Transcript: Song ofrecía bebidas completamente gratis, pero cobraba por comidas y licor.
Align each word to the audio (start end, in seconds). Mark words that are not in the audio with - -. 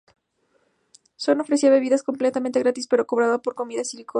Song 1.15 1.41
ofrecía 1.41 1.69
bebidas 1.69 2.01
completamente 2.01 2.57
gratis, 2.57 2.87
pero 2.87 3.05
cobraba 3.05 3.37
por 3.39 3.53
comidas 3.53 3.93
y 3.93 3.97
licor. 3.97 4.09